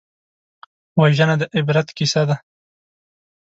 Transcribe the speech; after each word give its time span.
وژنه 0.99 1.35
د 1.41 1.43
عبرت 1.55 1.87
کیسه 1.97 2.21
ده 2.29 2.35